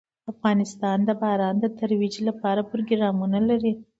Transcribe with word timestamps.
افغانستان 0.31 0.97
د 1.05 1.09
باران 1.21 1.55
د 1.59 1.65
ترویج 1.79 2.15
لپاره 2.27 2.61
پروګرامونه 2.71 3.39
لري. 3.49 3.73